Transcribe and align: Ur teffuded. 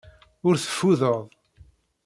Ur 0.47 0.55
teffuded. 0.63 1.27